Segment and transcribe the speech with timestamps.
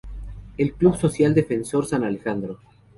[0.57, 2.57] El Club Social Defensor San Alejandro.